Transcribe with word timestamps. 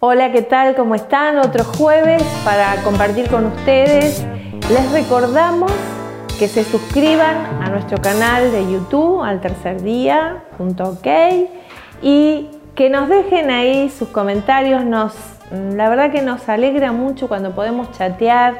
Hola, 0.00 0.30
¿qué 0.30 0.42
tal? 0.42 0.76
¿Cómo 0.76 0.94
están? 0.94 1.38
Otro 1.38 1.64
jueves 1.64 2.22
para 2.44 2.76
compartir 2.84 3.28
con 3.28 3.46
ustedes. 3.46 4.24
Les 4.70 4.92
recordamos 4.92 5.72
que 6.38 6.46
se 6.46 6.62
suscriban 6.62 7.60
a 7.60 7.68
nuestro 7.68 8.00
canal 8.00 8.52
de 8.52 8.62
YouTube 8.70 9.24
al 9.24 9.40
tercer 9.40 9.82
día, 9.82 10.44
ok, 10.56 11.06
y 12.00 12.48
que 12.76 12.90
nos 12.90 13.08
dejen 13.08 13.50
ahí 13.50 13.90
sus 13.90 14.06
comentarios. 14.10 14.84
Nos, 14.84 15.14
la 15.50 15.88
verdad 15.88 16.12
que 16.12 16.22
nos 16.22 16.48
alegra 16.48 16.92
mucho 16.92 17.26
cuando 17.26 17.56
podemos 17.56 17.90
chatear 17.90 18.56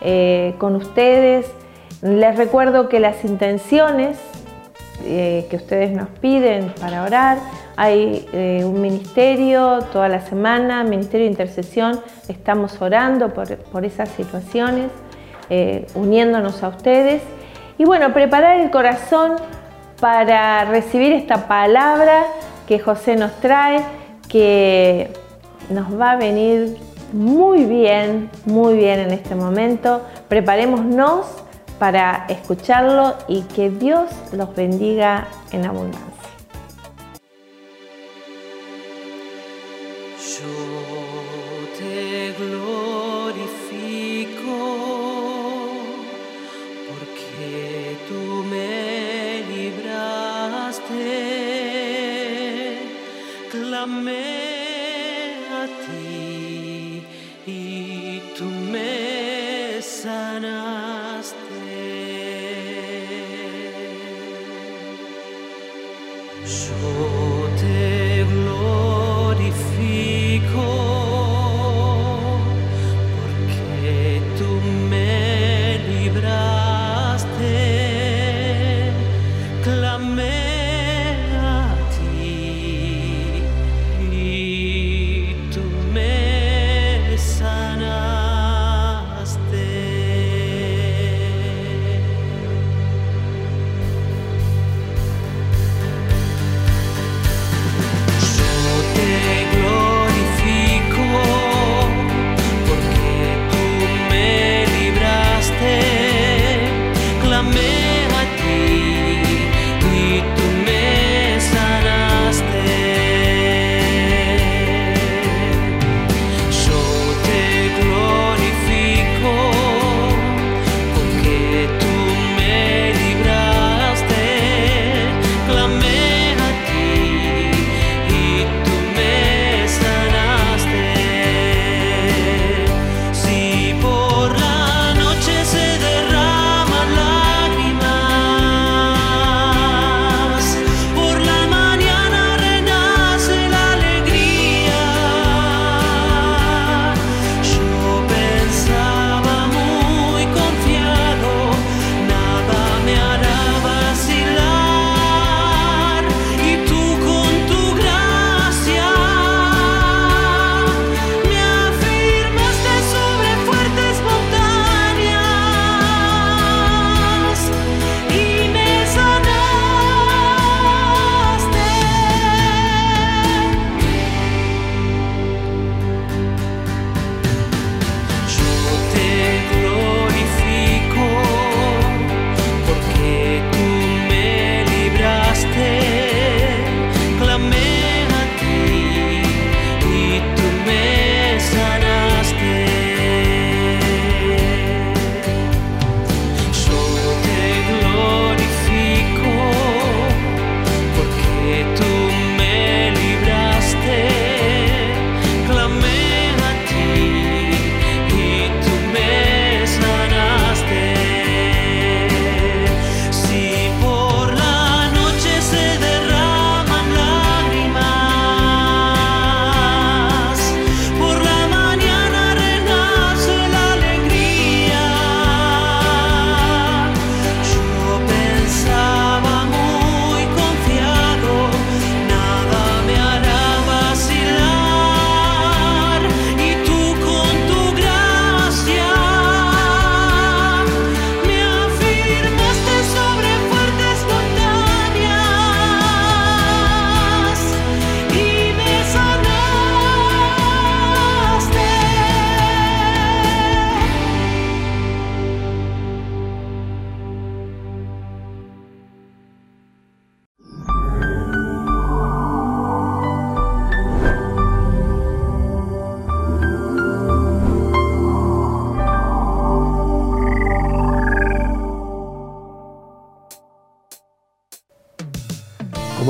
eh, 0.00 0.54
con 0.58 0.76
ustedes. 0.76 1.50
Les 2.00 2.36
recuerdo 2.36 2.88
que 2.88 3.00
las 3.00 3.24
intenciones 3.24 4.18
eh, 5.04 5.48
que 5.50 5.56
ustedes 5.56 5.90
nos 5.90 6.08
piden 6.20 6.72
para 6.80 7.02
orar, 7.02 7.38
hay 7.76 8.26
eh, 8.32 8.62
un 8.64 8.80
ministerio 8.80 9.80
toda 9.92 10.08
la 10.08 10.20
semana, 10.20 10.82
Ministerio 10.82 11.26
de 11.26 11.30
Intercesión, 11.30 12.00
estamos 12.26 12.80
orando 12.80 13.34
por, 13.34 13.84
esas 13.84 14.08
situaciones, 14.10 14.90
eh, 15.50 15.86
uniéndonos 15.94 16.62
a 16.62 16.68
ustedes. 16.68 17.22
Y 17.76 17.84
bueno, 17.84 18.14
preparar 18.14 18.60
el 18.60 18.70
corazón 18.70 19.36
para 20.00 20.64
recibir 20.64 21.12
esta 21.12 21.46
palabra 21.46 22.24
que 22.66 22.78
José 22.78 23.16
nos 23.16 23.32
trae, 23.40 23.82
que 24.28 25.10
nos 25.68 26.00
va 26.00 26.12
a 26.12 26.16
venir 26.16 26.78
muy 27.12 27.64
bien, 27.64 28.30
muy 28.46 28.74
bien 28.74 29.00
en 29.00 29.10
este 29.10 29.34
momento. 29.34 30.00
Preparémonos 30.28 31.26
para 31.78 32.24
escucharlo 32.28 33.14
y 33.28 33.42
que 33.42 33.68
Dios 33.68 34.10
los 34.32 34.54
bendiga 34.54 35.28
en 35.52 35.66
abundancia. 35.66 36.15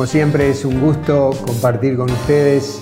Siempre 0.06 0.50
es 0.50 0.64
un 0.64 0.80
gusto 0.80 1.30
compartir 1.46 1.96
con 1.96 2.10
ustedes. 2.10 2.80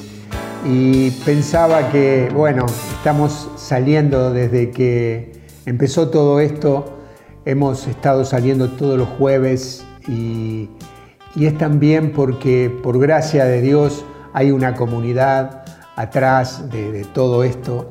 Y 0.66 1.10
pensaba 1.24 1.90
que, 1.90 2.30
bueno, 2.34 2.66
estamos 2.96 3.50
saliendo 3.56 4.32
desde 4.32 4.70
que 4.70 5.32
empezó 5.66 6.08
todo 6.08 6.40
esto, 6.40 6.98
hemos 7.44 7.86
estado 7.86 8.24
saliendo 8.24 8.70
todos 8.70 8.98
los 8.98 9.08
jueves 9.08 9.84
y, 10.08 10.70
es 11.38 11.58
también 11.58 12.12
porque 12.12 12.70
por 12.82 12.98
gracia 12.98 13.44
de 13.44 13.60
Dios 13.60 14.04
hay 14.32 14.52
una 14.52 14.74
comunidad 14.74 15.64
atrás 15.96 16.70
de, 16.70 17.04
todo 17.12 17.42
esto 17.42 17.90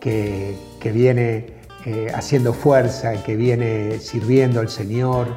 que, 0.00 0.56
viene 0.92 1.54
eh, 1.86 2.08
haciendo 2.14 2.52
fuerza, 2.52 3.22
que 3.22 3.36
viene 3.36 3.98
sirviendo 4.00 4.60
al 4.60 4.68
Señor 4.68 5.28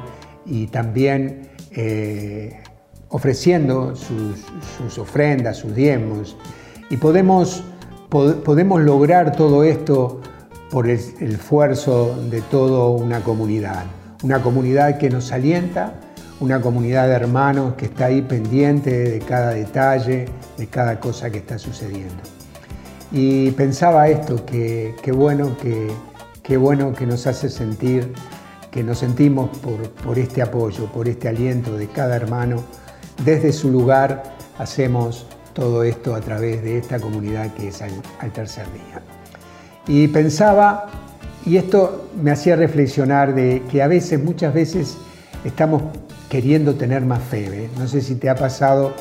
y 0.44 0.66
también 0.66 1.48
eh, 1.70 2.60
ofreciendo 3.14 3.94
sus, 3.94 4.98
ofrendas, 4.98 5.58
sus 5.58 5.72
diezmos. 5.72 6.36
Y 6.90 6.96
podemos, 6.96 7.62
podemos 8.10 8.82
lograr 8.82 9.36
todo 9.36 9.62
esto 9.62 10.20
por 10.68 10.88
el, 10.88 10.98
esfuerzo 11.20 12.16
de 12.28 12.40
toda 12.40 12.88
una 12.88 13.20
comunidad. 13.20 13.84
Una 14.24 14.42
comunidad 14.42 14.98
que 14.98 15.10
nos 15.10 15.30
alienta, 15.30 15.94
una 16.40 16.60
comunidad 16.60 17.06
de 17.06 17.14
hermanos 17.14 17.74
que 17.74 17.84
está 17.84 18.06
ahí 18.06 18.20
pendiente 18.20 18.90
de 18.90 19.20
cada 19.20 19.50
detalle, 19.50 20.24
de 20.58 20.66
cada 20.66 20.98
cosa 20.98 21.30
que 21.30 21.38
está 21.38 21.56
sucediendo. 21.56 22.20
Y 23.12 23.52
pensaba 23.52 24.08
esto, 24.08 24.44
que, 24.44 24.96
bueno 25.14 25.56
que, 25.58 25.88
qué 26.42 26.56
bueno 26.56 26.92
que 26.92 27.06
nos 27.06 27.28
hace 27.28 27.48
sentir, 27.48 28.12
que 28.72 28.82
nos 28.82 28.98
sentimos 28.98 29.56
por, 29.58 29.88
por 29.90 30.18
este 30.18 30.42
apoyo, 30.42 30.86
por 30.86 31.06
este 31.06 31.28
aliento 31.28 31.76
de 31.76 31.86
cada 31.86 32.16
hermano 32.16 32.64
desde 33.22 33.52
su 33.52 33.70
lugar 33.70 34.22
hacemos 34.58 35.26
todo 35.52 35.84
esto 35.84 36.14
a 36.14 36.20
través 36.20 36.62
de 36.62 36.78
esta 36.78 36.98
comunidad 36.98 37.52
que 37.54 37.68
es 37.68 37.80
al, 37.80 38.32
tercer 38.32 38.66
día. 38.72 39.00
Y 39.86 40.08
pensaba, 40.08 40.86
y 41.46 41.56
esto 41.56 42.08
me 42.20 42.30
hacía 42.30 42.56
reflexionar 42.56 43.34
de 43.34 43.62
que 43.70 43.82
a 43.82 43.86
veces, 43.86 44.22
muchas 44.22 44.52
veces, 44.52 44.96
estamos 45.44 45.82
queriendo 46.28 46.74
tener 46.74 47.04
más 47.04 47.22
fe. 47.22 47.70
No 47.78 47.86
sé 47.86 48.00
si 48.00 48.16
te 48.16 48.28
ha 48.28 48.34
pasado, 48.34 48.94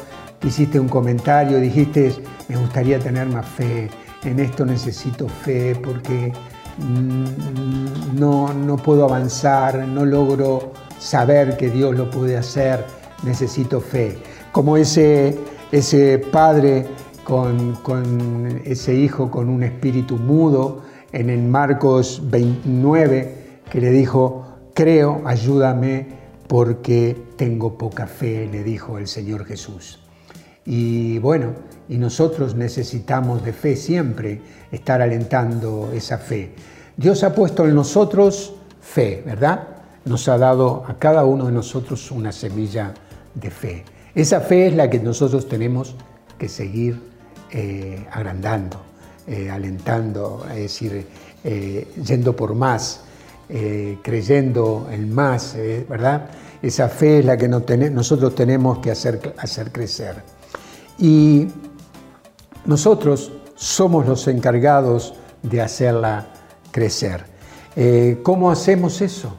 hiciste 0.43 0.79
un 0.79 0.89
comentario, 0.89 1.59
dijiste, 1.59 2.13
me 2.47 2.57
gustaría 2.57 2.99
tener 2.99 3.27
más 3.27 3.47
fe, 3.47 3.89
en 4.23 4.39
esto 4.39 4.65
necesito 4.65 5.27
fe 5.27 5.75
porque 5.75 6.31
mm, 6.77 8.19
no, 8.19 8.53
no 8.53 8.77
puedo 8.77 9.05
avanzar, 9.05 9.87
no 9.87 10.05
logro 10.05 10.73
saber 10.99 11.57
que 11.57 11.69
Dios 11.69 11.95
lo 11.95 12.09
puede 12.09 12.37
hacer 12.37 12.85
necesito 13.23 13.81
fe. 13.81 14.17
Como 14.51 14.77
ese, 14.77 15.37
ese 15.71 16.19
padre 16.19 16.85
con, 17.23 18.61
ese 18.65 18.95
hijo 18.95 19.31
con 19.31 19.49
un 19.49 19.63
espíritu 19.63 20.17
mudo 20.17 20.81
en 21.11 21.29
el 21.29 21.43
Marcos 21.43 22.21
29 22.25 23.61
que 23.69 23.81
le 23.81 23.91
dijo, 23.91 24.45
creo, 24.73 25.21
ayúdame 25.25 26.07
porque 26.47 27.17
tengo 27.37 27.77
poca 27.77 28.07
fe, 28.07 28.47
le 28.51 28.63
dijo 28.63 28.97
el 28.97 29.07
Señor 29.07 29.45
Jesús. 29.45 29.99
Y 30.65 31.19
bueno, 31.19 31.53
y 31.89 31.97
nosotros 31.97 32.55
necesitamos 32.55 33.43
de 33.43 33.53
fe 33.53 33.75
siempre, 33.75 34.41
estar 34.71 35.01
alentando 35.01 35.91
esa 35.93 36.17
fe. 36.17 36.53
Dios 36.95 37.23
ha 37.23 37.33
puesto 37.33 37.65
en 37.65 37.75
nosotros 37.75 38.53
fe, 38.79 39.23
¿verdad? 39.25 39.67
Nos 40.05 40.27
ha 40.27 40.37
dado 40.37 40.83
a 40.87 40.99
cada 40.99 41.25
uno 41.25 41.47
de 41.47 41.51
nosotros 41.51 42.11
una 42.11 42.31
semilla 42.31 42.93
de 43.35 43.49
fe. 43.49 43.83
Esa 44.15 44.41
fe 44.41 44.67
es 44.67 44.75
la 44.75 44.89
que 44.89 44.99
nosotros 44.99 45.47
tenemos 45.47 45.95
que 46.37 46.47
seguir 46.47 46.99
eh, 47.51 48.05
agrandando, 48.11 48.81
eh, 49.27 49.49
alentando, 49.49 50.45
es 50.51 50.57
decir, 50.57 51.07
eh, 51.43 51.87
yendo 52.03 52.35
por 52.35 52.55
más, 52.55 53.01
creyendo 54.01 54.87
en 54.89 55.13
más, 55.13 55.55
¿verdad? 55.87 56.29
Esa 56.59 56.89
fe 56.89 57.19
es 57.19 57.25
la 57.25 57.37
que 57.37 57.47
nosotros 57.47 58.33
tenemos 58.33 58.79
que 58.79 58.89
hacer, 58.89 59.35
hacer 59.37 59.71
crecer. 59.71 60.23
Y 60.97 61.47
nosotros 62.65 63.31
somos 63.53 64.07
los 64.07 64.27
encargados 64.27 65.13
de 65.43 65.61
hacerla 65.61 66.29
crecer. 66.71 67.25
¿Cómo 68.23 68.49
hacemos 68.49 69.01
eso? 69.01 69.35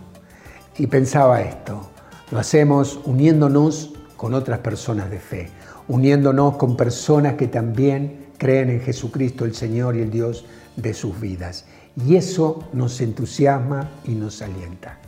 Y 0.78 0.86
pensaba 0.86 1.40
esto, 1.40 1.90
lo 2.34 2.40
hacemos 2.40 2.98
uniéndonos 3.04 3.92
con 4.16 4.34
otras 4.34 4.58
personas 4.58 5.08
de 5.08 5.20
fe, 5.20 5.50
uniéndonos 5.86 6.56
con 6.56 6.76
personas 6.76 7.34
que 7.34 7.46
también 7.46 8.26
creen 8.38 8.70
en 8.70 8.80
Jesucristo, 8.80 9.44
el 9.44 9.54
Señor 9.54 9.94
y 9.94 10.00
el 10.00 10.10
Dios 10.10 10.44
de 10.74 10.94
sus 10.94 11.20
vidas. 11.20 11.64
Y 12.04 12.16
eso 12.16 12.64
nos 12.72 13.00
entusiasma 13.00 13.88
y 14.04 14.16
nos 14.16 14.42
alienta. 14.42 14.98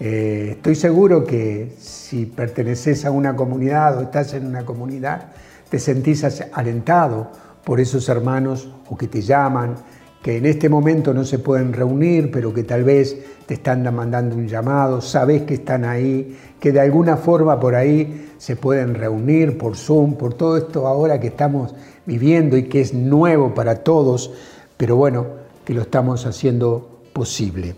Eh, 0.00 0.54
estoy 0.56 0.74
seguro 0.74 1.24
que 1.24 1.76
si 1.78 2.26
perteneces 2.26 3.04
a 3.04 3.12
una 3.12 3.36
comunidad 3.36 3.96
o 3.96 4.02
estás 4.02 4.34
en 4.34 4.44
una 4.44 4.64
comunidad, 4.64 5.28
te 5.70 5.78
sentís 5.78 6.24
alentado 6.52 7.30
por 7.62 7.78
esos 7.78 8.08
hermanos 8.08 8.68
o 8.88 8.96
que 8.96 9.06
te 9.06 9.22
llaman, 9.22 9.76
que 10.24 10.38
en 10.38 10.46
este 10.46 10.70
momento 10.70 11.12
no 11.12 11.22
se 11.22 11.38
pueden 11.38 11.74
reunir, 11.74 12.30
pero 12.30 12.54
que 12.54 12.64
tal 12.64 12.82
vez 12.82 13.14
te 13.44 13.52
están 13.52 13.82
mandando 13.94 14.34
un 14.34 14.48
llamado, 14.48 15.02
sabes 15.02 15.42
que 15.42 15.52
están 15.52 15.84
ahí, 15.84 16.34
que 16.58 16.72
de 16.72 16.80
alguna 16.80 17.18
forma 17.18 17.60
por 17.60 17.74
ahí 17.74 18.32
se 18.38 18.56
pueden 18.56 18.94
reunir 18.94 19.58
por 19.58 19.76
Zoom, 19.76 20.14
por 20.14 20.32
todo 20.32 20.56
esto 20.56 20.86
ahora 20.86 21.20
que 21.20 21.26
estamos 21.26 21.74
viviendo 22.06 22.56
y 22.56 22.62
que 22.70 22.80
es 22.80 22.94
nuevo 22.94 23.52
para 23.52 23.84
todos, 23.84 24.32
pero 24.78 24.96
bueno, 24.96 25.26
que 25.62 25.74
lo 25.74 25.82
estamos 25.82 26.24
haciendo 26.24 27.02
posible. 27.12 27.74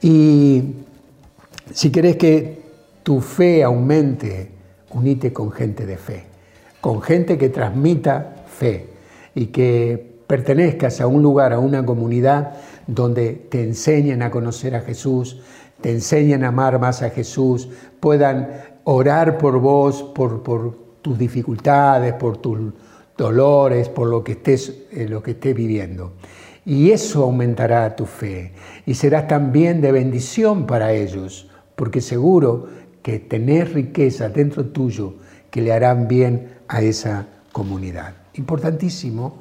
Y 0.00 0.62
si 1.72 1.90
querés 1.90 2.14
que 2.14 2.62
tu 3.02 3.20
fe 3.20 3.64
aumente, 3.64 4.52
unite 4.94 5.32
con 5.32 5.50
gente 5.50 5.84
de 5.84 5.96
fe, 5.96 6.26
con 6.80 7.02
gente 7.02 7.36
que 7.36 7.48
transmita 7.48 8.44
fe 8.46 8.86
y 9.34 9.46
que 9.46 10.15
pertenezcas 10.26 11.00
a 11.00 11.06
un 11.06 11.22
lugar, 11.22 11.52
a 11.52 11.58
una 11.58 11.84
comunidad 11.84 12.54
donde 12.86 13.32
te 13.32 13.62
enseñen 13.62 14.22
a 14.22 14.30
conocer 14.30 14.74
a 14.74 14.80
Jesús, 14.80 15.40
te 15.80 15.90
enseñen 15.90 16.44
a 16.44 16.48
amar 16.48 16.78
más 16.80 17.02
a 17.02 17.10
Jesús, 17.10 17.68
puedan 18.00 18.50
orar 18.84 19.38
por 19.38 19.58
vos, 19.60 20.02
por, 20.02 20.86
tus 21.02 21.18
dificultades, 21.18 22.14
por 22.14 22.38
tus 22.38 22.58
dolores, 23.16 23.88
por 23.88 24.08
lo 24.08 24.24
que 24.24 24.32
estés, 24.32 24.86
eh, 24.90 25.06
lo 25.08 25.22
que 25.22 25.32
estés 25.32 25.54
viviendo. 25.54 26.12
Y 26.64 26.90
eso 26.90 27.22
aumentará 27.22 27.94
tu 27.94 28.06
fe 28.06 28.52
y 28.86 28.94
serás 28.94 29.28
también 29.28 29.80
de 29.80 29.92
bendición 29.92 30.66
para 30.66 30.92
ellos, 30.92 31.48
porque 31.76 32.00
seguro 32.00 32.66
que 33.02 33.20
tenés 33.20 33.72
riqueza 33.72 34.28
dentro 34.28 34.66
tuyo 34.66 35.14
que 35.50 35.62
le 35.62 35.72
harán 35.72 36.08
bien 36.08 36.56
a 36.66 36.82
esa 36.82 37.28
comunidad. 37.52 38.14
Importantísimo 38.34 39.38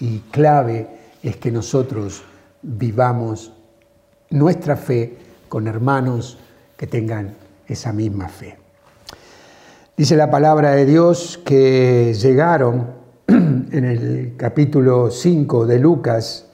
y 0.00 0.20
clave 0.30 0.86
es 1.22 1.36
que 1.36 1.50
nosotros 1.50 2.22
vivamos 2.62 3.52
nuestra 4.30 4.76
fe 4.76 5.16
con 5.48 5.66
hermanos 5.66 6.38
que 6.76 6.86
tengan 6.86 7.34
esa 7.66 7.92
misma 7.92 8.28
fe. 8.28 8.56
Dice 9.96 10.16
la 10.16 10.30
palabra 10.30 10.72
de 10.72 10.86
Dios 10.86 11.40
que 11.44 12.14
llegaron 12.14 12.98
en 13.26 13.84
el 13.84 14.34
capítulo 14.36 15.10
5 15.10 15.66
de 15.66 15.78
Lucas, 15.78 16.46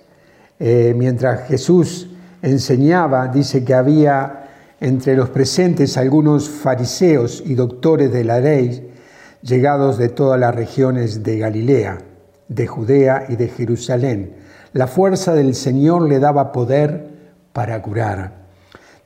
eh, 0.58 0.94
mientras 0.96 1.46
Jesús 1.48 2.08
enseñaba, 2.40 3.28
dice 3.28 3.64
que 3.64 3.74
había 3.74 4.40
entre 4.80 5.16
los 5.16 5.30
presentes 5.30 5.96
algunos 5.96 6.48
fariseos 6.48 7.42
y 7.44 7.54
doctores 7.54 8.12
de 8.12 8.24
la 8.24 8.40
ley, 8.40 8.90
llegados 9.42 9.98
de 9.98 10.08
todas 10.08 10.40
las 10.40 10.54
regiones 10.54 11.22
de 11.22 11.38
Galilea 11.38 11.98
de 12.48 12.66
Judea 12.66 13.26
y 13.28 13.36
de 13.36 13.48
Jerusalén. 13.48 14.36
La 14.72 14.86
fuerza 14.86 15.34
del 15.34 15.54
Señor 15.54 16.02
le 16.02 16.18
daba 16.18 16.52
poder 16.52 17.08
para 17.52 17.80
curar. 17.80 18.44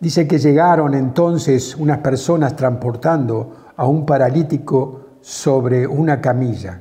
Dice 0.01 0.27
que 0.27 0.39
llegaron 0.39 0.95
entonces 0.95 1.77
unas 1.77 1.99
personas 1.99 2.57
transportando 2.57 3.73
a 3.77 3.87
un 3.87 4.07
paralítico 4.07 5.07
sobre 5.21 5.87
una 5.87 6.21
camilla 6.21 6.81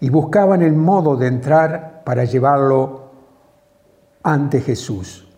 y 0.00 0.10
buscaban 0.10 0.62
el 0.62 0.74
modo 0.74 1.16
de 1.16 1.26
entrar 1.26 2.02
para 2.04 2.24
llevarlo 2.24 3.10
ante 4.22 4.60
Jesús. 4.60 5.28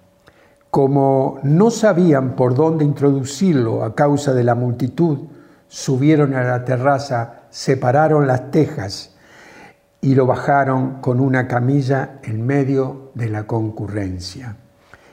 Como 0.70 1.38
no 1.42 1.70
sabían 1.70 2.36
por 2.36 2.54
dónde 2.54 2.84
introducirlo 2.84 3.82
a 3.82 3.94
causa 3.94 4.34
de 4.34 4.44
la 4.44 4.54
multitud, 4.54 5.18
subieron 5.68 6.34
a 6.34 6.44
la 6.44 6.64
terraza, 6.64 7.44
separaron 7.50 8.26
las 8.26 8.50
tejas 8.50 9.16
y 10.00 10.14
lo 10.14 10.26
bajaron 10.26 11.00
con 11.00 11.20
una 11.20 11.46
camilla 11.46 12.20
en 12.22 12.44
medio 12.46 13.10
de 13.14 13.28
la 13.28 13.46
concurrencia. 13.46 14.56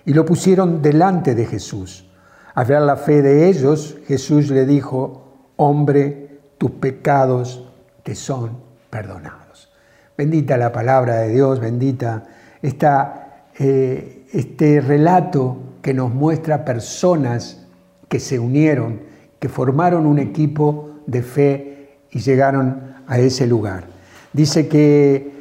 Y 0.06 0.13
lo 0.13 0.25
pusieron 0.25 0.82
delante 0.82 1.36
de 1.36 1.46
Jesús. 1.46 2.10
Al 2.56 2.65
ver 2.65 2.82
la 2.82 2.96
fe 2.96 3.22
de 3.22 3.50
ellos, 3.50 3.98
Jesús 4.08 4.50
le 4.50 4.65
dijo, 4.65 5.51
hombre, 5.58 6.39
tus 6.58 6.72
pecados 6.72 7.67
te 8.03 8.15
son 8.15 8.58
perdonados. 8.89 9.70
Bendita 10.17 10.58
la 10.58 10.72
palabra 10.72 11.17
de 11.17 11.34
Dios, 11.34 11.60
bendita 11.60 12.24
esta, 12.62 13.46
eh, 13.60 14.25
este 14.32 14.82
relato 14.82 15.58
que 15.82 15.94
nos 15.94 16.13
muestra 16.13 16.65
personas 16.65 17.67
que 18.08 18.20
se 18.20 18.39
unieron, 18.39 19.01
que 19.39 19.50
formaron 19.50 20.06
un 20.06 20.20
equipo 20.20 21.01
de 21.06 21.22
fe 21.22 22.00
y 22.10 22.20
llegaron 22.20 22.96
a 23.06 23.20
ese 23.20 23.46
lugar. 23.46 23.96
Dice 24.38 24.67
que 24.67 25.32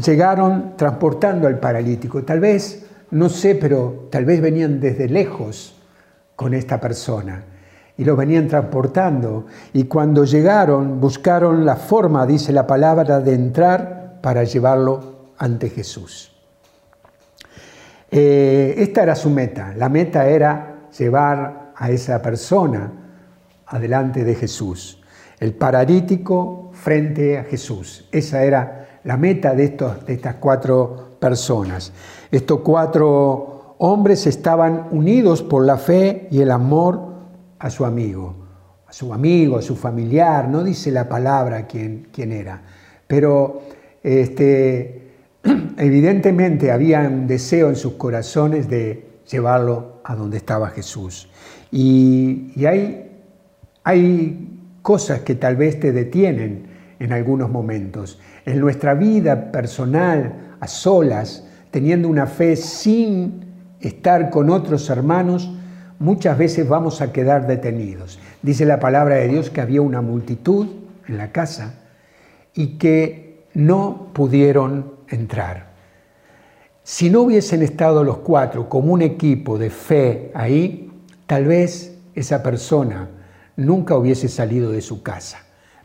llegaron 0.00 0.76
transportando 0.76 1.48
al 1.48 1.58
paralítico. 1.58 2.22
Tal 2.22 2.38
vez, 2.38 2.86
no 3.10 3.28
sé, 3.28 3.56
pero 3.56 4.06
tal 4.12 4.24
vez 4.24 4.40
venían 4.40 4.78
desde 4.78 5.08
lejos 5.08 5.74
con 6.36 6.54
esta 6.54 6.80
persona 6.80 7.42
y 7.98 8.04
lo 8.04 8.14
venían 8.14 8.46
transportando. 8.46 9.46
Y 9.72 9.86
cuando 9.86 10.24
llegaron, 10.24 11.00
buscaron 11.00 11.66
la 11.66 11.74
forma, 11.74 12.24
dice 12.26 12.52
la 12.52 12.64
palabra, 12.64 13.18
de 13.18 13.34
entrar 13.34 14.20
para 14.22 14.44
llevarlo 14.44 15.32
ante 15.36 15.68
Jesús. 15.68 16.30
Eh, 18.08 18.76
esta 18.78 19.02
era 19.02 19.16
su 19.16 19.30
meta. 19.30 19.74
La 19.76 19.88
meta 19.88 20.28
era 20.28 20.90
llevar 20.96 21.72
a 21.74 21.90
esa 21.90 22.22
persona 22.22 22.92
adelante 23.66 24.22
de 24.22 24.36
Jesús. 24.36 25.02
El 25.38 25.54
paralítico 25.54 26.70
frente 26.72 27.38
a 27.38 27.44
Jesús. 27.44 28.08
Esa 28.10 28.44
era 28.44 29.00
la 29.04 29.16
meta 29.16 29.54
de, 29.54 29.64
estos, 29.64 30.06
de 30.06 30.14
estas 30.14 30.36
cuatro 30.36 31.16
personas. 31.20 31.92
Estos 32.30 32.60
cuatro 32.60 33.76
hombres 33.78 34.26
estaban 34.26 34.88
unidos 34.90 35.42
por 35.42 35.64
la 35.64 35.76
fe 35.76 36.28
y 36.30 36.40
el 36.40 36.50
amor 36.50 37.14
a 37.58 37.70
su 37.70 37.84
amigo, 37.84 38.34
a 38.86 38.92
su 38.92 39.12
amigo, 39.12 39.58
a 39.58 39.62
su 39.62 39.76
familiar, 39.76 40.48
no 40.48 40.64
dice 40.64 40.90
la 40.90 41.08
palabra 41.08 41.66
quién, 41.66 42.08
quién 42.12 42.32
era, 42.32 42.62
pero 43.06 43.62
este, 44.02 45.12
evidentemente 45.76 46.72
había 46.72 47.00
un 47.00 47.26
deseo 47.26 47.68
en 47.68 47.76
sus 47.76 47.94
corazones 47.94 48.68
de 48.68 49.20
llevarlo 49.30 50.00
a 50.04 50.14
donde 50.14 50.36
estaba 50.38 50.68
Jesús. 50.70 51.28
Y, 51.70 52.52
y 52.54 52.66
hay, 52.66 53.10
hay 53.82 54.55
cosas 54.86 55.22
que 55.22 55.34
tal 55.34 55.56
vez 55.56 55.80
te 55.80 55.90
detienen 55.90 56.68
en 57.00 57.12
algunos 57.12 57.50
momentos. 57.50 58.20
En 58.44 58.60
nuestra 58.60 58.94
vida 58.94 59.50
personal, 59.50 60.54
a 60.60 60.68
solas, 60.68 61.44
teniendo 61.72 62.08
una 62.08 62.28
fe 62.28 62.54
sin 62.54 63.46
estar 63.80 64.30
con 64.30 64.48
otros 64.48 64.88
hermanos, 64.88 65.50
muchas 65.98 66.38
veces 66.38 66.68
vamos 66.68 67.00
a 67.00 67.12
quedar 67.12 67.48
detenidos. 67.48 68.20
Dice 68.42 68.64
la 68.64 68.78
palabra 68.78 69.16
de 69.16 69.26
Dios 69.26 69.50
que 69.50 69.60
había 69.60 69.82
una 69.82 70.02
multitud 70.02 70.68
en 71.08 71.18
la 71.18 71.32
casa 71.32 71.74
y 72.54 72.78
que 72.78 73.48
no 73.54 74.10
pudieron 74.12 74.92
entrar. 75.08 75.70
Si 76.84 77.10
no 77.10 77.22
hubiesen 77.22 77.64
estado 77.64 78.04
los 78.04 78.18
cuatro 78.18 78.68
como 78.68 78.92
un 78.92 79.02
equipo 79.02 79.58
de 79.58 79.70
fe 79.70 80.30
ahí, 80.32 80.92
tal 81.26 81.46
vez 81.46 81.98
esa 82.14 82.40
persona 82.44 83.08
nunca 83.56 83.96
hubiese 83.96 84.28
salido 84.28 84.70
de 84.70 84.82
su 84.82 85.02
casa. 85.02 85.38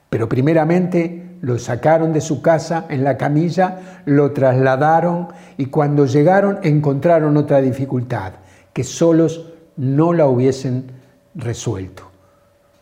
Pero 0.10 0.28
primeramente 0.28 1.38
lo 1.42 1.58
sacaron 1.58 2.14
de 2.14 2.22
su 2.22 2.42
casa 2.42 2.86
en 2.90 3.04
la 3.04 3.18
camilla, 3.18 4.02
lo 4.06 4.32
trasladaron 4.32 5.30
y 5.58 5.68
cuando 5.68 6.06
llegaron 6.06 6.60
encontraron 6.64 7.38
otra 7.38 7.62
dificultad, 7.62 8.34
que 8.74 8.84
solos 8.84 9.54
no 9.78 10.14
la 10.14 10.28
hubiesen 10.28 10.92
resuelto. 11.34 12.12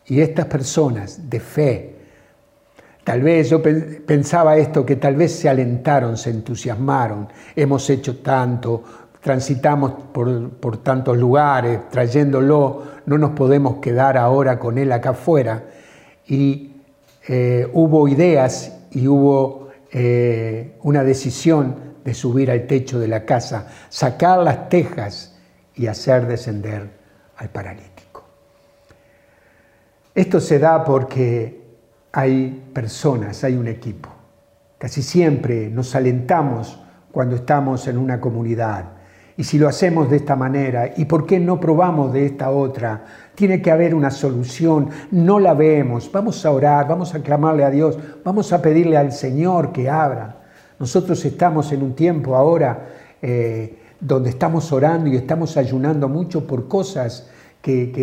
Y 0.07 0.21
estas 0.21 0.45
personas 0.45 1.29
de 1.29 1.39
fe, 1.39 1.95
tal 3.03 3.21
vez 3.21 3.49
yo 3.49 3.61
pensaba 3.61 4.57
esto, 4.57 4.85
que 4.85 4.95
tal 4.95 5.15
vez 5.15 5.35
se 5.35 5.47
alentaron, 5.47 6.17
se 6.17 6.31
entusiasmaron, 6.31 7.29
hemos 7.55 7.89
hecho 7.89 8.17
tanto, 8.17 8.83
transitamos 9.21 9.93
por, 10.13 10.77
tantos 10.77 11.17
lugares, 11.17 11.89
trayéndolo, 11.89 12.83
no 13.05 13.17
nos 13.17 13.31
podemos 13.31 13.77
quedar 13.77 14.17
ahora 14.17 14.59
con 14.59 14.77
él 14.77 14.91
acá 14.91 15.11
afuera. 15.11 15.63
Y 16.27 16.75
eh, 17.27 17.69
hubo 17.73 18.07
ideas 18.07 18.77
y 18.91 19.07
hubo 19.07 19.69
eh, 19.91 20.77
una 20.83 21.03
decisión 21.03 21.75
de 22.03 22.13
subir 22.13 22.49
al 22.49 22.65
techo 22.65 22.99
de 22.99 23.07
la 23.07 23.25
casa, 23.25 23.67
sacar 23.89 24.39
las 24.39 24.69
tejas 24.69 25.35
y 25.75 25.87
hacer 25.87 26.27
descender 26.27 26.89
al 27.37 27.49
paralítico. 27.49 28.23
Esto 30.15 30.39
se 30.39 30.59
da 30.59 30.83
porque 30.83 31.61
hay 32.11 32.69
personas, 32.73 33.43
hay 33.43 33.55
un 33.55 33.67
equipo. 33.67 34.09
Casi 34.77 35.01
siempre 35.01 35.69
nos 35.69 35.93
alentamos 35.95 36.79
cuando 37.11 37.35
estamos 37.35 37.87
en 37.87 37.97
una 37.97 38.19
comunidad. 38.19 38.98
Y 39.39 39.45
si 39.45 39.57
lo 39.57 39.69
hacemos 39.69 40.09
de 40.09 40.17
esta 40.17 40.35
manera, 40.35 40.91
¿y 40.97 41.05
por 41.05 41.25
qué 41.25 41.39
no 41.39 41.61
probamos 41.61 42.11
de 42.11 42.25
esta 42.25 42.51
otra? 42.51 43.05
Tiene 43.35 43.61
que 43.61 43.71
haber 43.71 43.95
una 43.95 44.11
solución, 44.11 44.89
no 45.11 45.39
la 45.39 45.53
vemos. 45.53 46.11
Vamos 46.11 46.45
a 46.45 46.51
orar, 46.51 46.89
vamos 46.89 47.15
a 47.15 47.23
clamarle 47.23 47.63
a 47.63 47.69
Dios, 47.69 47.97
vamos 48.25 48.51
a 48.51 48.61
pedirle 48.61 48.97
al 48.97 49.13
Señor 49.13 49.71
que 49.71 49.89
abra. 49.89 50.41
Nosotros 50.77 51.23
estamos 51.23 51.71
en 51.71 51.83
un 51.83 51.95
tiempo 51.95 52.35
ahora 52.35 52.89
eh, 53.21 53.77
donde 54.01 54.31
estamos 54.31 54.73
orando 54.73 55.09
y 55.09 55.15
estamos 55.15 55.55
ayunando 55.55 56.09
mucho 56.09 56.45
por 56.45 56.67
cosas 56.67 57.29
que, 57.61 57.93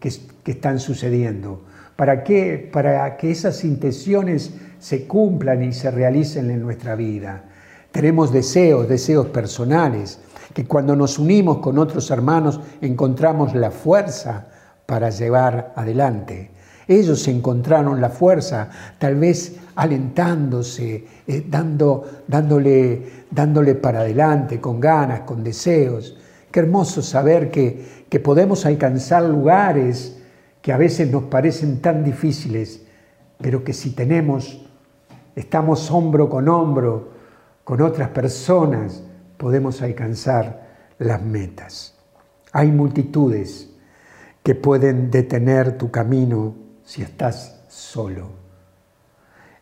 que, 0.00 0.50
están 0.50 0.80
sucediendo. 0.80 1.60
¿Para 1.94 2.24
qué? 2.24 2.70
Para 2.72 3.18
que 3.18 3.30
esas 3.30 3.64
intenciones 3.64 4.54
se 4.78 5.06
cumplan 5.06 5.62
y 5.62 5.74
se 5.74 5.90
realicen 5.90 6.50
en 6.50 6.62
nuestra 6.62 6.94
vida. 6.94 7.49
Tenemos 7.92 8.32
deseos, 8.32 8.88
deseos 8.88 9.26
personales, 9.28 10.20
que 10.54 10.66
cuando 10.66 10.96
nos 10.96 11.18
unimos 11.18 11.58
con 11.58 11.78
otros 11.78 12.10
hermanos 12.10 12.60
encontramos 12.80 13.54
la 13.54 13.70
fuerza 13.70 14.46
para 14.86 15.10
llevar 15.10 15.72
adelante. 15.76 16.50
Ellos 16.88 17.26
encontraron 17.28 18.00
la 18.00 18.10
fuerza, 18.10 18.68
tal 18.98 19.14
vez 19.16 19.56
alentándose, 19.76 21.04
eh, 21.26 21.44
dando, 21.48 22.04
dándole, 22.26 23.24
dándole 23.30 23.76
para 23.76 24.00
adelante, 24.00 24.60
con 24.60 24.80
ganas, 24.80 25.20
con 25.20 25.44
deseos. 25.44 26.16
Qué 26.50 26.60
hermoso 26.60 27.00
saber 27.00 27.50
que, 27.50 28.04
que 28.08 28.18
podemos 28.18 28.66
alcanzar 28.66 29.22
lugares 29.22 30.16
que 30.62 30.72
a 30.72 30.76
veces 30.76 31.10
nos 31.10 31.24
parecen 31.24 31.80
tan 31.80 32.02
difíciles, 32.02 32.82
pero 33.40 33.62
que 33.62 33.72
si 33.72 33.90
tenemos, 33.90 34.66
estamos 35.36 35.90
hombro 35.90 36.28
con 36.28 36.48
hombro 36.48 37.19
con 37.70 37.82
otras 37.82 38.08
personas, 38.08 39.00
podemos 39.36 39.80
alcanzar 39.80 40.66
las 40.98 41.22
metas. 41.22 41.94
Hay 42.50 42.66
multitudes 42.66 43.70
que 44.42 44.56
pueden 44.56 45.08
detener 45.08 45.78
tu 45.78 45.88
camino 45.88 46.56
si 46.82 47.02
estás 47.02 47.60
solo. 47.68 48.26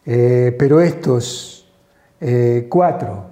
Eh, 0.07 0.57
pero 0.59 0.81
estos 0.81 1.71
eh, 2.19 2.67
cuatro, 2.71 3.27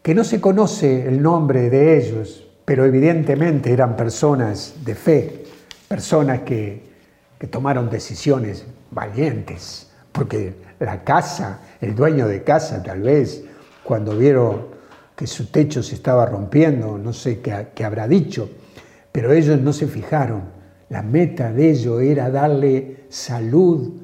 que 0.00 0.14
no 0.14 0.22
se 0.22 0.40
conoce 0.40 1.08
el 1.08 1.20
nombre 1.20 1.68
de 1.68 1.98
ellos, 1.98 2.48
pero 2.64 2.84
evidentemente 2.84 3.72
eran 3.72 3.96
personas 3.96 4.76
de 4.84 4.94
fe, 4.94 5.44
personas 5.88 6.42
que, 6.42 6.84
que 7.36 7.48
tomaron 7.48 7.90
decisiones 7.90 8.64
valientes, 8.92 9.90
porque 10.12 10.54
la 10.78 11.02
casa, 11.02 11.62
el 11.80 11.96
dueño 11.96 12.28
de 12.28 12.44
casa 12.44 12.80
tal 12.80 13.02
vez, 13.02 13.42
cuando 13.88 14.14
vieron 14.14 14.66
que 15.16 15.26
su 15.26 15.46
techo 15.46 15.82
se 15.82 15.94
estaba 15.94 16.26
rompiendo, 16.26 16.98
no 16.98 17.14
sé 17.14 17.40
qué, 17.40 17.84
habrá 17.86 18.06
dicho, 18.06 18.50
pero 19.10 19.32
ellos 19.32 19.58
no 19.62 19.72
se 19.72 19.86
fijaron 19.86 20.58
la 20.90 21.02
meta 21.02 21.50
de 21.52 21.70
ello 21.70 21.98
era 22.00 22.28
darle 22.28 23.04
salud 23.08 23.94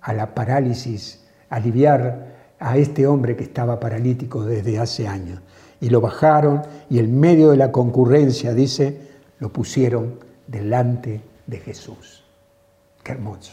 a 0.00 0.12
la 0.12 0.34
parálisis, 0.34 1.24
aliviar 1.50 2.56
a 2.58 2.76
este 2.76 3.06
hombre 3.06 3.36
que 3.36 3.44
estaba 3.44 3.78
paralítico 3.78 4.44
desde 4.44 4.80
hace 4.80 5.06
años. 5.06 5.40
Y 5.80 5.90
lo 5.90 6.00
bajaron 6.00 6.62
y 6.90 6.98
en 6.98 7.20
medio 7.20 7.52
de 7.52 7.58
la 7.58 7.70
concurrencia, 7.70 8.54
dice, 8.54 9.00
lo 9.38 9.52
pusieron 9.52 10.16
delante 10.48 11.20
de 11.46 11.58
Jesús. 11.58 12.24
Qué 13.04 13.12
hermoso. 13.12 13.52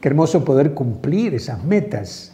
Qué 0.00 0.08
hermoso 0.08 0.44
poder 0.44 0.74
cumplir 0.74 1.34
esas 1.34 1.62
metas, 1.62 2.33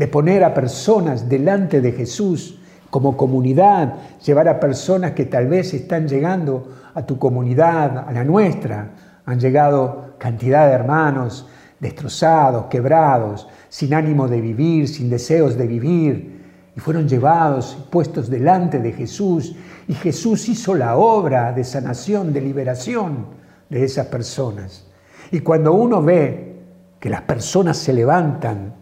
de 0.00 0.08
poner 0.08 0.42
a 0.44 0.54
personas 0.54 1.28
delante 1.28 1.82
de 1.82 1.92
Jesús 1.92 2.58
como 2.88 3.18
comunidad, 3.18 3.96
llevar 4.24 4.48
a 4.48 4.58
personas 4.58 5.12
que 5.12 5.26
tal 5.26 5.46
vez 5.46 5.74
están 5.74 6.08
llegando 6.08 6.72
a 6.94 7.04
tu 7.04 7.18
comunidad, 7.18 8.08
a 8.08 8.10
la 8.10 8.24
nuestra, 8.24 8.92
han 9.26 9.38
llegado 9.38 10.14
cantidad 10.16 10.68
de 10.68 10.72
hermanos 10.72 11.46
destrozados, 11.78 12.64
quebrados, 12.70 13.46
sin 13.68 13.92
ánimo 13.92 14.26
de 14.26 14.40
vivir, 14.40 14.88
sin 14.88 15.10
deseos 15.10 15.58
de 15.58 15.66
vivir, 15.66 16.44
y 16.74 16.80
fueron 16.80 17.06
llevados 17.06 17.76
y 17.78 17.90
puestos 17.90 18.30
delante 18.30 18.78
de 18.78 18.92
Jesús, 18.92 19.54
y 19.86 19.92
Jesús 19.92 20.48
hizo 20.48 20.74
la 20.74 20.96
obra 20.96 21.52
de 21.52 21.62
sanación, 21.62 22.32
de 22.32 22.40
liberación 22.40 23.26
de 23.68 23.84
esas 23.84 24.06
personas. 24.06 24.86
Y 25.30 25.40
cuando 25.40 25.74
uno 25.74 26.02
ve 26.02 26.56
que 26.98 27.10
las 27.10 27.20
personas 27.20 27.76
se 27.76 27.92
levantan 27.92 28.79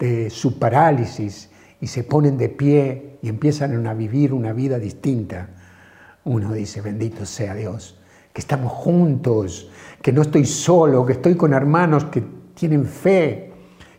de 0.00 0.30
su 0.30 0.58
parálisis 0.58 1.50
y 1.80 1.86
se 1.86 2.02
ponen 2.02 2.38
de 2.38 2.48
pie 2.48 3.18
y 3.22 3.28
empiezan 3.28 3.86
a 3.86 3.94
vivir 3.94 4.32
una 4.32 4.52
vida 4.52 4.78
distinta, 4.78 5.50
uno 6.24 6.52
dice, 6.52 6.80
bendito 6.80 7.26
sea 7.26 7.54
Dios, 7.54 8.00
que 8.32 8.40
estamos 8.40 8.72
juntos, 8.72 9.70
que 10.00 10.12
no 10.12 10.22
estoy 10.22 10.46
solo, 10.46 11.04
que 11.04 11.12
estoy 11.12 11.36
con 11.36 11.52
hermanos 11.52 12.06
que 12.06 12.24
tienen 12.54 12.86
fe, 12.86 13.52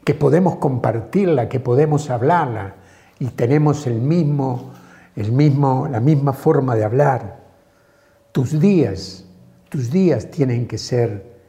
que 0.03 0.15
podemos 0.15 0.55
compartirla, 0.55 1.47
que 1.47 1.59
podemos 1.59 2.09
hablarla 2.09 2.75
y 3.19 3.27
tenemos 3.27 3.85
el 3.85 4.01
mismo, 4.01 4.73
el 5.15 5.31
mismo, 5.31 5.87
la 5.87 5.99
misma 5.99 6.33
forma 6.33 6.75
de 6.75 6.83
hablar. 6.83 7.41
Tus 8.31 8.59
días, 8.59 9.25
tus 9.69 9.91
días 9.91 10.31
tienen 10.31 10.67
que 10.67 10.79
ser 10.79 11.39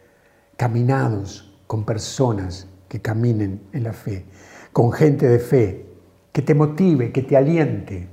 caminados 0.56 1.54
con 1.66 1.84
personas 1.84 2.68
que 2.92 3.00
caminen 3.00 3.58
en 3.72 3.84
la 3.84 3.94
fe, 3.94 4.22
con 4.70 4.92
gente 4.92 5.26
de 5.26 5.38
fe, 5.38 5.86
que 6.30 6.42
te 6.42 6.54
motive, 6.54 7.10
que 7.10 7.22
te 7.22 7.38
aliente. 7.38 8.06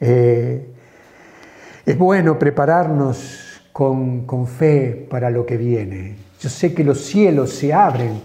Eh, 0.00 0.68
es 1.84 1.98
bueno 1.98 2.38
prepararnos 2.38 3.60
con, 3.74 4.24
con 4.24 4.46
fe 4.46 5.06
para 5.10 5.28
lo 5.28 5.44
que 5.44 5.58
viene. 5.58 6.16
Yo 6.40 6.48
sé 6.48 6.72
que 6.72 6.82
los 6.82 7.02
cielos 7.02 7.50
se 7.50 7.74
abren 7.74 8.22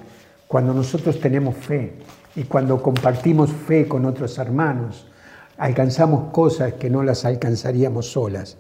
cuando 0.48 0.74
nosotros 0.74 1.20
tenemos 1.20 1.58
fe 1.58 1.96
y 2.38 2.44
cuando 2.44 2.82
compartimos 2.82 3.52
fe 3.52 3.86
con 3.86 4.06
otros 4.06 4.38
hermanos, 4.38 5.10
alcanzamos 5.58 6.32
cosas 6.32 6.76
que 6.76 6.90
no 6.90 7.04
las 7.04 7.26
alcanzaríamos 7.26 8.10
solas. 8.14 8.56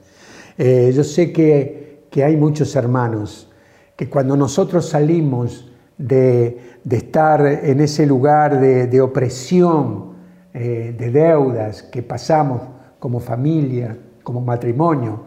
Eh, 0.57 0.91
yo 0.93 1.05
sé 1.05 1.31
que, 1.31 2.07
que, 2.11 2.25
hay 2.25 2.35
muchos 2.35 2.75
hermanos 2.75 3.49
que 3.95 4.09
cuando 4.09 4.35
nosotros 4.35 4.89
salimos 4.89 5.71
de, 5.97 6.79
de 6.83 6.97
estar 6.97 7.45
en 7.45 7.79
ese 7.79 8.05
lugar 8.05 8.59
de, 8.59 8.87
de 8.87 9.01
opresión, 9.01 10.13
eh, 10.53 10.95
de 10.97 11.11
deudas 11.11 11.83
que 11.83 12.03
pasamos 12.03 12.61
como 12.99 13.19
familia, 13.19 13.97
como 14.23 14.41
matrimonio, 14.41 15.21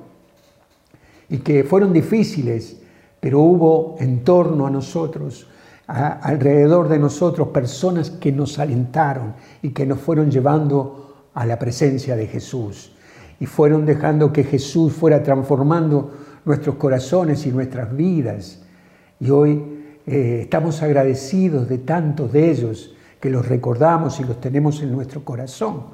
y 1.29 1.39
que 1.39 1.65
fueron 1.65 1.93
difíciles, 1.93 2.81
pero 3.21 3.41
hubo 3.41 3.97
en 4.01 4.25
torno 4.25 4.67
a 4.67 4.71
nosotros 4.71 5.47
alrededor 5.87 6.89
de 6.89 6.99
nosotros 6.99 7.49
personas 7.49 8.11
que 8.11 8.31
nos 8.31 8.61
alentaron 8.61 9.35
y 9.61 9.71
que 9.71 9.85
nos 9.85 9.99
fueron 9.99 10.31
llevando 10.31 11.29
a 11.35 11.45
la 11.45 11.59
presencia 11.59 12.15
de 12.15 12.29
Jesús 12.29 12.93
y 13.41 13.47
fueron 13.47 13.87
dejando 13.87 14.33
que 14.33 14.45
Jesús 14.45 14.93
fuera 14.93 15.23
transformando 15.23 16.13
nuestros 16.45 16.77
corazones 16.77 17.47
y 17.47 17.51
nuestras 17.51 17.95
vidas. 17.97 18.61
Y 19.19 19.31
hoy 19.31 19.80
eh, 20.07 20.41
estamos 20.43 20.83
agradecidos 20.83 21.69
de 21.69 21.79
tantos 21.79 22.33
de 22.33 22.51
ellos 22.51 22.95
que 23.21 23.31
los 23.31 23.47
recordamos 23.47 24.19
y 24.21 24.25
los 24.25 24.41
tenemos 24.41 24.83
en 24.83 24.93
nuestro 24.93 25.25
corazón. 25.25 25.85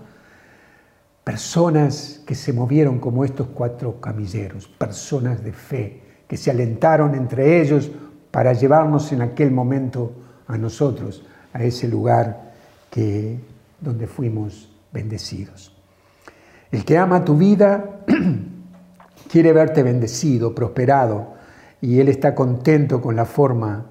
Personas 1.24 2.22
que 2.24 2.36
se 2.36 2.52
movieron 2.52 3.00
como 3.00 3.24
estos 3.24 3.48
cuatro 3.48 4.00
camilleros, 4.00 4.68
personas 4.68 5.42
de 5.42 5.52
fe, 5.52 6.02
que 6.28 6.36
se 6.36 6.50
alentaron 6.50 7.14
entre 7.14 7.60
ellos 7.60 7.90
para 8.30 8.52
llevarnos 8.52 9.12
en 9.12 9.22
aquel 9.22 9.50
momento 9.50 10.12
a 10.46 10.56
nosotros, 10.56 11.24
a 11.52 11.64
ese 11.64 11.88
lugar 11.88 12.52
que, 12.90 13.38
donde 13.80 14.06
fuimos 14.06 14.72
bendecidos. 14.92 15.72
El 16.70 16.84
que 16.84 16.96
ama 16.96 17.24
tu 17.24 17.36
vida 17.36 18.02
quiere 19.30 19.52
verte 19.52 19.82
bendecido, 19.82 20.54
prosperado, 20.54 21.34
y 21.80 22.00
Él 22.00 22.08
está 22.08 22.34
contento 22.34 23.00
con 23.00 23.16
la 23.16 23.24
forma 23.24 23.86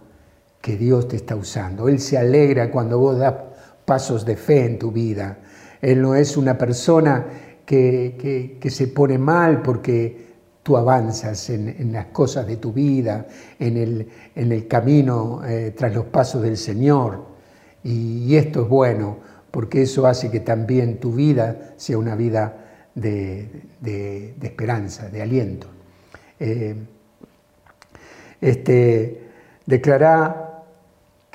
que 0.66 0.78
Dios 0.78 1.08
te 1.08 1.18
está 1.18 1.36
usando. 1.36 1.88
Él 1.88 2.00
se 2.00 2.18
alegra 2.18 2.72
cuando 2.72 2.98
vos 2.98 3.20
das 3.20 3.36
pasos 3.86 4.26
de 4.26 4.36
fe 4.36 4.66
en 4.66 4.80
tu 4.80 4.92
vida. 4.92 5.38
Él 5.80 6.02
no 6.02 6.16
es 6.16 6.36
una 6.38 6.58
persona 6.58 7.24
que, 7.64 8.58
que, 8.60 8.70
se 8.72 8.88
pone 8.88 9.20
mal 9.20 9.62
porque 9.62 10.26
tú 10.64 10.76
avanzas 10.76 11.52
en, 11.52 11.94
las 11.94 12.08
cosas 12.08 12.48
de 12.48 12.58
tu 12.58 12.74
vida, 12.74 13.28
en 13.60 13.78
el, 13.78 14.08
en 14.34 14.52
el 14.52 14.68
camino 14.68 15.44
eh, 15.46 15.72
tras 15.78 15.94
los 15.94 16.06
pasos 16.06 16.42
del 16.42 16.58
Señor. 16.58 17.24
Y, 17.84 18.36
esto 18.36 18.64
es 18.64 18.68
bueno, 18.68 19.20
porque 19.52 19.84
eso 19.84 20.08
hace 20.08 20.32
que 20.32 20.40
también 20.40 21.00
tu 21.00 21.14
vida 21.14 21.76
sea 21.78 22.00
una 22.00 22.16
vida 22.16 22.88
de, 22.96 24.34
esperanza, 24.42 25.10
de 25.10 25.22
aliento. 25.22 25.68
Eh, 26.40 26.76
este, 28.42 29.30
declará 29.68 30.45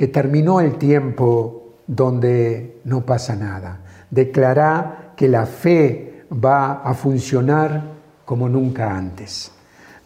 que 0.01 0.09
terminó 0.09 0.61
el 0.63 0.79
tiempo 0.79 1.75
donde 1.87 2.81
no 2.85 3.05
pasa 3.05 3.37
nada. 3.37 3.81
Declará 4.11 5.13
que 5.15 5.29
la 5.29 5.45
fe 5.45 6.25
va 6.33 6.81
a 6.83 6.95
funcionar 6.95 7.83
como 8.25 8.49
nunca 8.49 8.97
antes. 8.97 9.53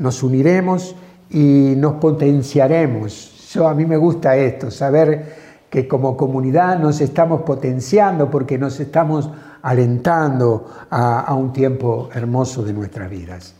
Nos 0.01 0.25
uniremos 0.25 0.97
y 1.31 1.75
nos 1.77 1.93
potenciaremos. 2.01 3.53
Yo 3.53 3.69
a 3.69 3.75
mí 3.75 3.87
me 3.87 3.97
gusta 3.97 4.37
esto, 4.37 4.69
saber 4.69 5.33
que 5.71 5.87
como 5.87 6.17
comunidad 6.17 6.77
nos 6.81 7.01
estamos 7.01 7.43
potenciando 7.43 8.29
porque 8.29 8.59
nos 8.59 8.81
estamos 8.81 9.31
alentando 9.63 10.69
a, 10.91 11.33
un 11.35 11.53
tiempo 11.53 12.09
hermoso 12.13 12.65
de 12.65 12.73
nuestras 12.73 13.09
vidas. 13.09 13.55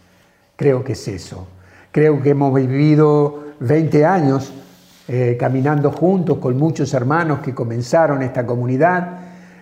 Creo 0.57 0.83
que 0.83 0.95
es 0.95 1.07
eso. 1.07 1.47
Creo 1.93 2.21
que 2.21 2.31
hemos 2.31 2.53
vivido 2.53 3.45
20 3.61 4.05
años 4.05 4.53
eh, 5.07 5.37
caminando 5.39 5.91
juntos 5.91 6.39
con 6.39 6.57
muchos 6.57 6.95
hermanos 6.95 7.41
que 7.41 7.55
comenzaron 7.55 8.23
esta 8.23 8.47
comunidad, 8.47 9.19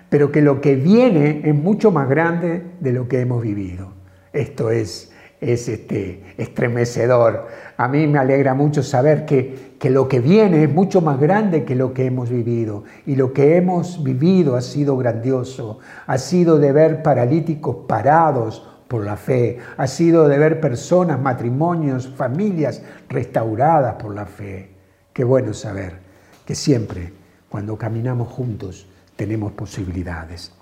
pero 0.09 0.31
que 0.31 0.41
lo 0.41 0.61
que 0.61 0.77
viene 0.77 1.41
es 1.45 1.55
mucho 1.55 1.91
más 1.91 2.09
grande 2.09 2.63
de 2.79 2.93
lo 2.93 3.09
que 3.09 3.21
hemos 3.21 3.43
vivido. 3.43 3.89
Esto 4.33 4.71
es, 4.71 5.11
es 5.41 5.69
este, 5.69 6.23
estremecedor. 6.39 7.49
A 7.77 7.89
mí 7.89 8.07
me 8.07 8.21
alegra 8.21 8.55
mucho 8.55 8.85
saber 8.85 9.25
que, 9.27 9.75
que 9.81 9.91
lo 9.91 10.07
que 10.07 10.21
viene 10.21 10.63
es 10.63 10.73
mucho 10.73 11.01
más 11.01 11.19
grande 11.19 11.65
que 11.65 11.75
lo 11.75 11.93
que 11.93 12.07
hemos 12.07 12.31
vivido. 12.31 12.85
Y 13.05 13.17
lo 13.17 13.33
que 13.33 13.57
hemos 13.57 14.05
vivido 14.05 14.55
ha 14.55 14.61
sido 14.61 14.97
grandioso. 14.97 15.81
Ha 16.07 16.19
sido 16.19 16.61
de 16.61 16.71
ver 16.71 17.03
paralíticos 17.03 17.79
parados 17.89 18.65
por 18.87 19.05
la 19.05 19.17
fe. 19.17 19.59
Ha 19.77 19.89
sido 19.89 20.29
de 20.29 20.39
ver 20.39 20.61
personas, 20.61 21.21
matrimonios, 21.21 22.09
familias 22.09 22.83
restauradas 23.09 23.95
por 23.95 24.15
la 24.15 24.27
fe. 24.27 24.72
Qué 25.13 25.25
bueno 25.25 25.53
saber 25.53 25.99
que 26.47 26.55
siempre 26.55 27.13
cuando 27.49 27.77
caminamos 27.77 28.29
juntos 28.29 28.87
tenemos 29.17 29.53
posibilidades. 29.53 30.53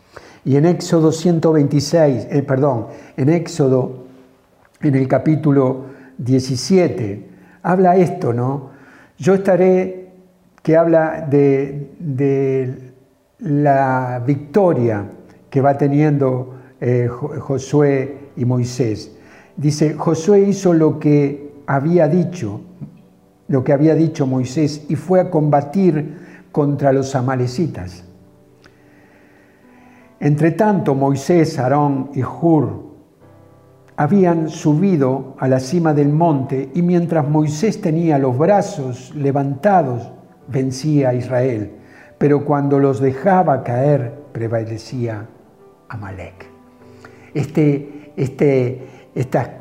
Y 0.45 0.57
en 0.57 0.67
Éxodo 0.67 1.13
126, 1.13 2.29
eh, 2.31 2.43
perdón, 2.43 2.89
en 3.17 3.29
Éxodo, 3.29 4.07
en 4.81 4.95
el 4.97 5.07
capítulo 5.07 5.85
17, 6.19 7.29
habla 7.63 7.97
esto, 7.97 8.33
¿no? 8.33 8.71
Yo 9.19 9.35
estaré, 9.35 10.09
que 10.63 10.77
habla 10.77 11.27
de, 11.31 11.87
la 13.39 14.23
victoria 14.27 15.11
que 15.49 15.61
va 15.61 15.79
teniendo 15.79 16.57
eh, 16.81 17.09
Josué 17.09 18.31
y 18.37 18.45
Moisés. 18.45 19.13
Dice, 19.57 19.95
Josué 19.95 20.41
hizo 20.41 20.75
lo 20.75 20.99
que 20.99 21.53
había 21.67 22.09
dicho, 22.09 22.61
lo 23.51 23.65
que 23.65 23.73
había 23.73 23.97
dicho 23.97 24.29
Moisés, 24.29 24.87
y 24.89 24.95
fue 24.95 25.21
a 25.21 25.29
combatir 25.29 26.47
contra 26.53 26.93
los 26.93 27.17
amalecitas. 27.17 28.05
Entre 30.21 30.53
tanto, 30.53 30.95
Moisés, 30.95 31.59
Aarón 31.59 32.11
y 32.15 32.23
Hur 32.23 32.91
habían 33.97 34.49
subido 34.49 35.35
a 35.39 35.49
la 35.49 35.59
cima 35.59 35.93
del 35.93 36.11
monte 36.11 36.71
y 36.75 36.83
mientras 36.83 37.29
Moisés 37.29 37.81
tenía 37.81 38.19
los 38.19 38.39
brazos 38.39 39.13
levantados, 39.17 40.13
vencía 40.47 41.09
a 41.09 41.15
Israel, 41.15 41.73
pero 42.19 42.45
cuando 42.45 42.79
los 42.79 43.01
dejaba 43.01 43.65
caer, 43.65 44.15
prevalecía 44.33 45.27
Amalek. 45.89 46.47
Este, 47.35 48.13
este, 48.17 48.87
estas 49.15 49.60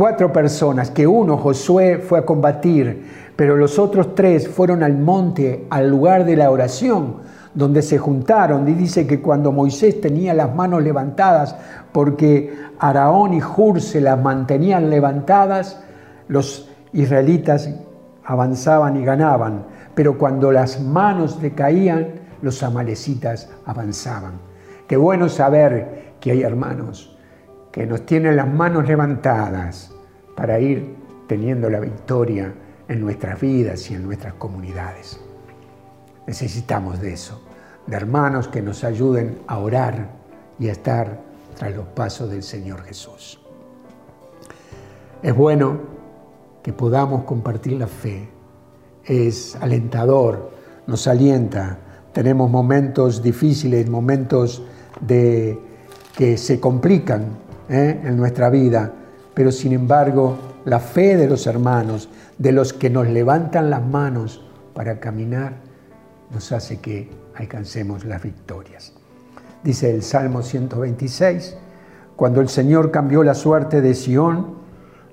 cuatro 0.00 0.32
personas, 0.32 0.90
que 0.90 1.06
uno, 1.06 1.36
Josué, 1.36 1.98
fue 1.98 2.20
a 2.20 2.24
combatir, 2.24 3.04
pero 3.36 3.54
los 3.54 3.78
otros 3.78 4.14
tres 4.14 4.48
fueron 4.48 4.82
al 4.82 4.96
monte, 4.96 5.66
al 5.68 5.90
lugar 5.90 6.24
de 6.24 6.36
la 6.36 6.50
oración, 6.50 7.16
donde 7.52 7.82
se 7.82 7.98
juntaron 7.98 8.66
y 8.66 8.72
dice 8.72 9.06
que 9.06 9.20
cuando 9.20 9.52
Moisés 9.52 10.00
tenía 10.00 10.32
las 10.32 10.54
manos 10.54 10.82
levantadas, 10.82 11.54
porque 11.92 12.50
Araón 12.78 13.34
y 13.34 13.42
Hur 13.42 13.82
se 13.82 14.00
las 14.00 14.18
mantenían 14.18 14.88
levantadas, 14.88 15.82
los 16.28 16.70
israelitas 16.94 17.68
avanzaban 18.24 18.96
y 18.96 19.04
ganaban, 19.04 19.66
pero 19.94 20.16
cuando 20.16 20.50
las 20.50 20.80
manos 20.80 21.42
le 21.42 21.50
caían, 21.50 22.20
los 22.40 22.62
amalecitas 22.62 23.50
avanzaban. 23.66 24.32
Qué 24.88 24.96
bueno 24.96 25.28
saber 25.28 26.14
que 26.20 26.30
hay 26.30 26.42
hermanos 26.42 27.18
que 27.72 27.86
nos 27.86 28.04
tienen 28.04 28.36
las 28.36 28.48
manos 28.48 28.86
levantadas 28.86 29.92
para 30.36 30.58
ir 30.58 30.96
teniendo 31.26 31.70
la 31.70 31.80
victoria 31.80 32.52
en 32.88 33.00
nuestras 33.00 33.40
vidas 33.40 33.90
y 33.90 33.94
en 33.94 34.04
nuestras 34.04 34.34
comunidades. 34.34 35.20
Necesitamos 36.26 37.00
de 37.00 37.12
eso. 37.12 37.46
de 37.86 37.96
hermanos 37.96 38.46
que 38.48 38.62
nos 38.62 38.84
ayuden 38.84 39.38
a 39.46 39.58
orar 39.58 40.10
y 40.58 40.68
a 40.68 40.72
estar 40.72 41.20
tras 41.56 41.74
los 41.74 41.86
pasos 41.86 42.30
del 42.30 42.42
Señor 42.42 42.82
Jesús. 42.82 43.40
Es 45.22 45.34
bueno 45.34 45.78
que 46.62 46.72
podamos 46.72 47.24
compartir 47.24 47.72
la 47.72 47.86
fe, 47.86 48.28
es 49.04 49.56
alentador, 49.56 50.50
nos 50.86 51.06
alienta. 51.06 51.78
Tenemos 52.12 52.50
momentos 52.50 53.22
difíciles, 53.22 53.88
momentos 53.88 54.62
de, 55.00 55.58
que 56.16 56.36
se 56.36 56.60
complican 56.60 57.24
¿eh? 57.70 58.00
en 58.04 58.16
nuestra 58.16 58.50
vida, 58.50 58.92
pero 59.32 59.50
sin 59.52 59.72
embargo 59.72 60.36
la 60.64 60.80
fe 60.80 61.16
de 61.16 61.28
los 61.28 61.46
hermanos, 61.46 62.10
de 62.36 62.52
los 62.52 62.72
que 62.72 62.90
nos 62.90 63.08
levantan 63.08 63.70
las 63.70 63.86
manos 63.86 64.44
para 64.74 65.00
caminar, 65.00 65.54
nos 66.32 66.52
hace 66.52 66.80
que 66.80 67.10
alcancemos 67.34 68.04
las 68.04 68.22
victorias. 68.22 68.92
Dice 69.62 69.94
el 69.94 70.02
Salmo 70.02 70.42
126, 70.42 71.56
cuando 72.16 72.40
el 72.40 72.48
Señor 72.48 72.90
cambió 72.90 73.22
la 73.22 73.34
suerte 73.34 73.80
de 73.80 73.94
Sión, 73.94 74.58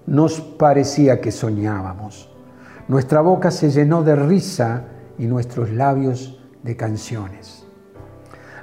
nos 0.05 0.41
parecía 0.41 1.21
que 1.21 1.31
soñábamos. 1.31 2.29
Nuestra 2.87 3.21
boca 3.21 3.51
se 3.51 3.69
llenó 3.69 4.03
de 4.03 4.15
risa 4.15 4.83
y 5.17 5.25
nuestros 5.25 5.69
labios 5.71 6.39
de 6.63 6.75
canciones. 6.75 7.65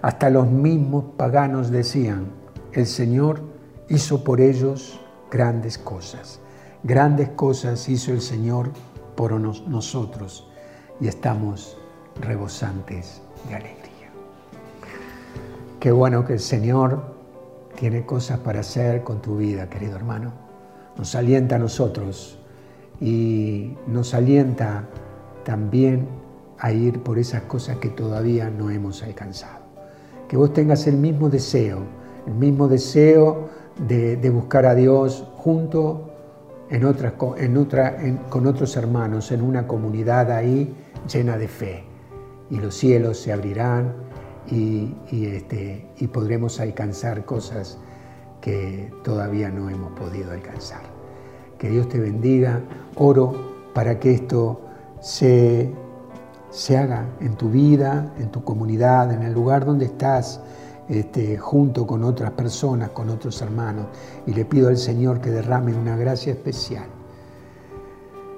Hasta 0.03 0.31
los 0.31 0.51
mismos 0.51 1.05
paganos 1.17 1.71
decían, 1.71 2.27
el 2.73 2.87
Señor 2.87 3.54
hizo 3.89 4.25
por 4.25 4.41
ellos 4.41 5.01
grandes 5.31 5.79
cosas. 5.79 6.41
Grandes 6.83 7.31
cosas 7.31 7.89
hizo 7.89 8.13
el 8.13 8.21
Señor 8.21 8.71
por 9.17 9.33
nosotros 9.41 10.49
y 11.01 11.09
estamos 11.09 11.77
rebosantes 12.21 13.23
de 13.49 13.55
alegría. 13.55 14.11
Qué 15.81 15.93
bueno 15.93 16.25
que 16.25 16.35
el 16.35 16.41
Señor 16.41 17.15
tiene 17.77 18.07
cosas 18.07 18.39
para 18.41 18.61
hacer 18.61 19.03
con 19.03 19.21
tu 19.21 19.37
vida, 19.37 19.69
querido 19.69 19.97
hermano. 19.97 20.33
Nos 20.97 21.15
alienta 21.15 21.57
a 21.57 21.59
nosotros 21.59 22.39
y 23.01 23.77
nos 23.87 24.15
alienta 24.15 24.85
también 25.45 26.07
a 26.59 26.73
ir 26.73 27.03
por 27.03 27.19
esas 27.19 27.43
cosas 27.43 27.79
que 27.79 27.89
todavía 27.89 28.49
no 28.51 28.71
hemos 28.71 29.03
alcanzado. 29.03 29.65
Que 30.29 30.37
vos 30.37 30.53
tengas 30.53 30.87
el 30.87 30.97
mismo 30.97 31.29
deseo, 31.29 31.81
el 32.27 32.35
mismo 32.35 32.69
deseo 32.69 33.49
de, 33.79 34.31
buscar 34.31 34.67
a 34.67 34.75
Dios 34.75 35.27
junto 35.37 36.11
en 36.71 36.85
otra, 36.85 37.15
en 37.37 37.57
otra, 37.57 37.97
con 38.29 38.47
otros 38.47 38.77
hermanos, 38.77 39.33
en 39.33 39.43
una 39.43 39.67
comunidad 39.67 40.31
ahí 40.31 40.75
llena 41.13 41.37
de 41.37 41.49
fe. 41.49 41.85
Y 42.51 42.59
los 42.59 42.75
cielos 42.75 43.19
se 43.19 43.33
abrirán 43.33 43.95
y, 44.51 44.95
este, 45.11 45.87
y 45.99 46.07
podremos 46.09 46.61
alcanzar 46.61 47.25
cosas 47.25 47.79
que 48.41 48.93
todavía 49.03 49.51
no 49.51 49.71
hemos 49.71 49.93
podido 49.93 50.33
alcanzar. 50.33 50.83
Que 51.59 51.71
Dios 51.71 51.89
te 51.89 51.99
bendiga. 51.99 52.61
Oro 52.97 53.55
para 53.73 53.99
que 53.99 54.13
esto 54.13 54.61
se, 55.01 55.73
se 56.51 56.77
haga 56.77 57.07
en 57.21 57.37
tu 57.37 57.49
vida, 57.49 58.13
en 58.19 58.31
tu 58.31 58.45
comunidad, 58.45 59.13
en 59.13 59.23
el 59.23 59.33
lugar 59.33 59.65
donde 59.65 59.87
estás, 59.87 60.41
este, 60.89 61.39
junto 61.39 61.87
con 61.87 62.05
otras 62.05 62.33
personas, 62.33 62.91
con 62.91 63.11
otros 63.11 63.41
hermanos. 63.43 63.87
Y 64.27 64.33
le 64.35 64.45
pido 64.45 64.69
al 64.69 64.77
Señor 64.77 65.21
que 65.21 65.31
derrame 65.31 65.75
una 65.75 65.97
gracia 65.97 66.33
especial. 66.33 66.87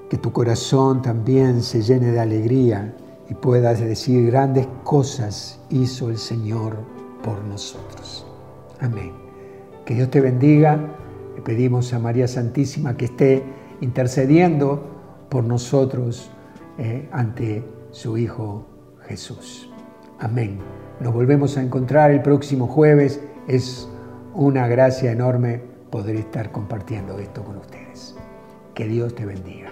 Que 0.09 0.17
tu 0.17 0.31
corazón 0.31 1.01
también 1.01 1.61
se 1.61 1.81
llene 1.81 2.11
de 2.11 2.19
alegría 2.19 2.95
y 3.29 3.33
puedas 3.33 3.79
decir 3.79 4.27
grandes 4.27 4.67
cosas 4.83 5.59
hizo 5.69 6.09
el 6.09 6.17
Señor 6.17 6.77
por 7.23 7.43
nosotros. 7.43 8.25
Amén. 8.79 9.11
Que 9.85 9.95
Dios 9.95 10.09
te 10.09 10.21
bendiga. 10.21 10.79
Le 11.35 11.41
pedimos 11.41 11.93
a 11.93 11.99
María 11.99 12.27
Santísima 12.27 12.95
que 12.95 13.05
esté 13.05 13.43
intercediendo 13.81 14.81
por 15.29 15.43
nosotros 15.43 16.31
eh, 16.77 17.09
ante 17.11 17.63
su 17.91 18.17
Hijo 18.17 18.65
Jesús. 19.07 19.69
Amén. 20.19 20.59
Nos 20.99 21.13
volvemos 21.13 21.57
a 21.57 21.61
encontrar 21.61 22.11
el 22.11 22.21
próximo 22.21 22.67
jueves. 22.67 23.21
Es 23.47 23.87
una 24.33 24.67
gracia 24.67 25.11
enorme 25.11 25.61
poder 25.91 26.15
estar 26.15 26.51
compartiendo 26.51 27.19
esto 27.19 27.43
con 27.43 27.57
ustedes. 27.57 28.15
Que 28.73 28.87
Dios 28.87 29.13
te 29.15 29.25
bendiga. 29.25 29.69